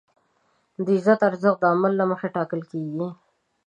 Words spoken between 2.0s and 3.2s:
مخې ټاکل کېږي.